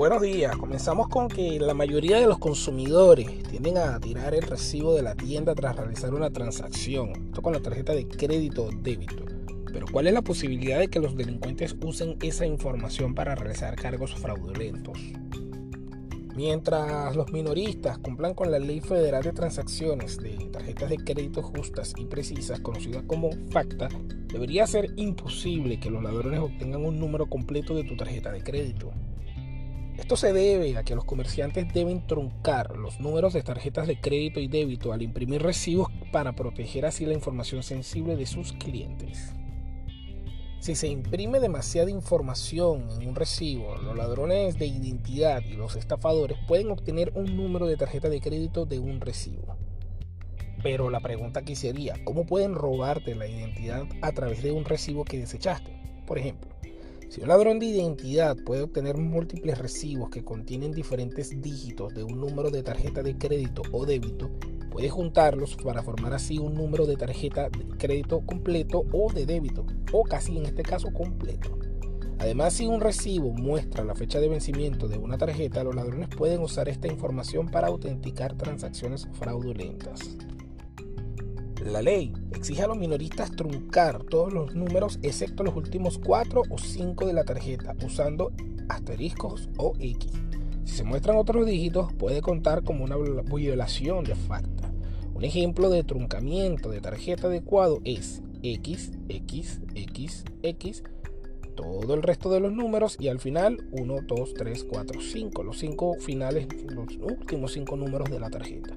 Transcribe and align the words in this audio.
Buenos 0.00 0.22
días, 0.22 0.56
comenzamos 0.56 1.08
con 1.08 1.28
que 1.28 1.60
la 1.60 1.74
mayoría 1.74 2.18
de 2.18 2.26
los 2.26 2.38
consumidores 2.38 3.42
tienden 3.50 3.76
a 3.76 4.00
tirar 4.00 4.34
el 4.34 4.40
recibo 4.40 4.94
de 4.94 5.02
la 5.02 5.14
tienda 5.14 5.54
tras 5.54 5.76
realizar 5.76 6.14
una 6.14 6.30
transacción, 6.30 7.26
esto 7.26 7.42
con 7.42 7.52
la 7.52 7.60
tarjeta 7.60 7.92
de 7.92 8.08
crédito 8.08 8.64
o 8.64 8.70
débito. 8.70 9.26
Pero 9.70 9.84
¿cuál 9.92 10.06
es 10.06 10.14
la 10.14 10.22
posibilidad 10.22 10.78
de 10.78 10.88
que 10.88 11.00
los 11.00 11.14
delincuentes 11.14 11.76
usen 11.82 12.16
esa 12.22 12.46
información 12.46 13.14
para 13.14 13.34
realizar 13.34 13.76
cargos 13.76 14.14
fraudulentos? 14.14 14.98
Mientras 16.34 17.14
los 17.14 17.30
minoristas 17.30 17.98
cumplan 17.98 18.32
con 18.32 18.50
la 18.50 18.58
Ley 18.58 18.80
Federal 18.80 19.22
de 19.22 19.32
Transacciones 19.32 20.16
de 20.16 20.48
Tarjetas 20.50 20.88
de 20.88 20.96
Crédito 20.96 21.42
Justas 21.42 21.92
y 21.98 22.06
Precisas, 22.06 22.60
conocida 22.60 23.02
como 23.06 23.28
FACTA, 23.50 23.90
debería 24.32 24.66
ser 24.66 24.94
imposible 24.96 25.78
que 25.78 25.90
los 25.90 26.02
ladrones 26.02 26.40
obtengan 26.40 26.86
un 26.86 26.98
número 26.98 27.26
completo 27.26 27.74
de 27.74 27.84
tu 27.84 27.98
tarjeta 27.98 28.32
de 28.32 28.42
crédito. 28.42 28.94
Esto 29.96 30.16
se 30.16 30.32
debe 30.32 30.76
a 30.76 30.82
que 30.82 30.94
los 30.94 31.04
comerciantes 31.04 31.72
deben 31.72 32.06
truncar 32.06 32.76
los 32.76 33.00
números 33.00 33.32
de 33.32 33.42
tarjetas 33.42 33.86
de 33.86 34.00
crédito 34.00 34.40
y 34.40 34.48
débito 34.48 34.92
al 34.92 35.02
imprimir 35.02 35.42
recibos 35.42 35.88
para 36.12 36.34
proteger 36.34 36.86
así 36.86 37.06
la 37.06 37.14
información 37.14 37.62
sensible 37.62 38.16
de 38.16 38.26
sus 38.26 38.52
clientes. 38.52 39.32
Si 40.60 40.74
se 40.74 40.88
imprime 40.88 41.40
demasiada 41.40 41.90
información 41.90 42.86
en 43.00 43.08
un 43.08 43.14
recibo, 43.14 43.76
los 43.78 43.96
ladrones 43.96 44.58
de 44.58 44.66
identidad 44.66 45.42
y 45.42 45.54
los 45.54 45.74
estafadores 45.74 46.38
pueden 46.46 46.70
obtener 46.70 47.12
un 47.14 47.34
número 47.34 47.66
de 47.66 47.78
tarjeta 47.78 48.10
de 48.10 48.20
crédito 48.20 48.66
de 48.66 48.78
un 48.78 49.00
recibo. 49.00 49.56
Pero 50.62 50.90
la 50.90 51.00
pregunta 51.00 51.40
aquí 51.40 51.56
sería, 51.56 51.94
¿cómo 52.04 52.26
pueden 52.26 52.54
robarte 52.54 53.14
la 53.14 53.26
identidad 53.26 53.86
a 54.02 54.12
través 54.12 54.42
de 54.42 54.52
un 54.52 54.66
recibo 54.66 55.06
que 55.06 55.18
desechaste? 55.18 55.72
Por 56.06 56.18
ejemplo, 56.18 56.49
si 57.10 57.20
un 57.20 57.26
ladrón 57.26 57.58
de 57.58 57.66
identidad 57.66 58.36
puede 58.36 58.62
obtener 58.62 58.96
múltiples 58.96 59.58
recibos 59.58 60.10
que 60.10 60.22
contienen 60.22 60.70
diferentes 60.70 61.42
dígitos 61.42 61.92
de 61.92 62.04
un 62.04 62.20
número 62.20 62.52
de 62.52 62.62
tarjeta 62.62 63.02
de 63.02 63.18
crédito 63.18 63.62
o 63.72 63.84
débito, 63.84 64.30
puede 64.70 64.90
juntarlos 64.90 65.56
para 65.56 65.82
formar 65.82 66.14
así 66.14 66.38
un 66.38 66.54
número 66.54 66.86
de 66.86 66.96
tarjeta 66.96 67.50
de 67.50 67.66
crédito 67.76 68.20
completo 68.24 68.84
o 68.92 69.12
de 69.12 69.26
débito, 69.26 69.66
o 69.90 70.04
casi 70.04 70.38
en 70.38 70.46
este 70.46 70.62
caso 70.62 70.92
completo. 70.92 71.58
Además, 72.20 72.52
si 72.52 72.68
un 72.68 72.80
recibo 72.80 73.32
muestra 73.32 73.82
la 73.82 73.96
fecha 73.96 74.20
de 74.20 74.28
vencimiento 74.28 74.86
de 74.86 74.98
una 74.98 75.18
tarjeta, 75.18 75.64
los 75.64 75.74
ladrones 75.74 76.10
pueden 76.16 76.42
usar 76.42 76.68
esta 76.68 76.86
información 76.86 77.48
para 77.48 77.66
autenticar 77.66 78.36
transacciones 78.36 79.08
fraudulentas. 79.14 80.16
La 81.64 81.82
ley 81.82 82.12
exige 82.32 82.62
a 82.62 82.68
los 82.68 82.78
minoristas 82.78 83.30
truncar 83.32 84.02
todos 84.04 84.32
los 84.32 84.54
números 84.54 84.98
excepto 85.02 85.42
los 85.42 85.54
últimos 85.54 85.98
4 85.98 86.42
o 86.48 86.58
5 86.58 87.06
de 87.06 87.12
la 87.12 87.24
tarjeta 87.24 87.76
usando 87.84 88.32
asteriscos 88.70 89.50
o 89.58 89.74
X. 89.78 90.10
Si 90.64 90.76
se 90.76 90.84
muestran 90.84 91.18
otros 91.18 91.44
dígitos 91.44 91.92
puede 91.92 92.22
contar 92.22 92.64
como 92.64 92.82
una 92.82 92.96
violación 92.96 94.04
de 94.04 94.14
FACTA. 94.14 94.72
Un 95.12 95.22
ejemplo 95.24 95.68
de 95.68 95.84
truncamiento 95.84 96.70
de 96.70 96.80
tarjeta 96.80 97.26
adecuado 97.26 97.80
es 97.84 98.22
X, 98.42 98.92
X, 99.10 99.60
X, 99.74 100.24
X, 100.42 100.82
todo 101.60 101.94
el 101.94 102.02
resto 102.02 102.30
de 102.30 102.40
los 102.40 102.52
números 102.52 102.96
y 102.98 103.08
al 103.08 103.20
final 103.20 103.64
1, 103.72 103.96
2, 104.06 104.34
3, 104.34 104.64
4, 104.64 105.00
5, 105.00 105.42
los 105.42 105.58
5 105.58 105.94
finales, 106.00 106.46
los 106.66 106.96
últimos 106.96 107.52
5 107.52 107.76
números 107.76 108.10
de 108.10 108.20
la 108.20 108.30
tarjeta. 108.30 108.76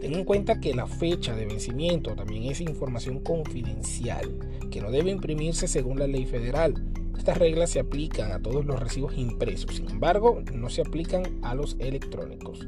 Ten 0.00 0.14
en 0.14 0.24
cuenta 0.24 0.60
que 0.60 0.74
la 0.74 0.86
fecha 0.86 1.34
de 1.36 1.46
vencimiento 1.46 2.14
también 2.14 2.44
es 2.44 2.60
información 2.60 3.20
confidencial 3.20 4.28
que 4.70 4.80
no 4.80 4.90
debe 4.90 5.10
imprimirse 5.10 5.68
según 5.68 5.98
la 5.98 6.06
ley 6.06 6.26
federal. 6.26 6.74
Estas 7.16 7.38
reglas 7.38 7.70
se 7.70 7.80
aplican 7.80 8.32
a 8.32 8.40
todos 8.40 8.64
los 8.64 8.80
recibos 8.80 9.16
impresos, 9.16 9.76
sin 9.76 9.88
embargo, 9.88 10.42
no 10.52 10.70
se 10.70 10.80
aplican 10.80 11.22
a 11.42 11.54
los 11.54 11.76
electrónicos. 11.78 12.66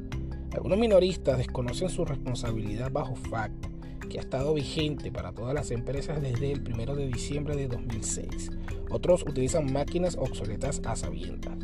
Algunos 0.53 0.79
minoristas 0.79 1.39
desconocen 1.39 1.89
su 1.89 2.05
responsabilidad 2.05 2.93
bajo 2.93 3.17
FACTA, 3.17 3.69
que 4.09 4.19
ha 4.19 4.23
estado 4.23 4.55
vigente 4.55 5.11
para 5.11 5.33
todas 5.33 5.55
las 5.55 5.71
empresas 5.71 6.21
desde 6.21 6.53
el 6.53 6.63
1 6.63 6.95
de 6.95 7.07
diciembre 7.07 7.57
de 7.57 7.69
2006. 7.69 8.51
Otros 8.91 9.23
utilizan 9.23 9.73
máquinas 9.73 10.17
obsoletas 10.17 10.81
a 10.85 10.97
sabiendas. 10.97 11.59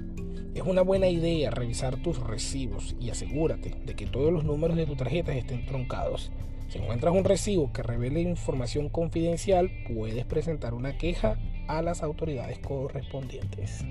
Es 0.55 0.63
una 0.63 0.83
buena 0.83 1.09
idea 1.09 1.51
revisar 1.51 1.97
tus 2.03 2.19
recibos 2.19 2.97
y 3.01 3.11
asegúrate 3.11 3.77
de 3.85 3.95
que 3.95 4.07
todos 4.07 4.33
los 4.33 4.45
números 4.45 4.77
de 4.77 4.87
tu 4.87 4.97
tarjeta 4.97 5.33
estén 5.33 5.65
truncados. 5.65 6.31
Si 6.69 6.79
encuentras 6.79 7.15
un 7.15 7.25
recibo 7.25 7.73
que 7.73 7.83
revele 7.83 8.21
información 8.21 8.89
confidencial, 8.89 9.71
puedes 9.93 10.25
presentar 10.25 10.75
una 10.75 10.99
queja 10.99 11.39
a 11.67 11.83
las 11.83 12.03
autoridades 12.03 12.59
correspondientes. 12.59 13.85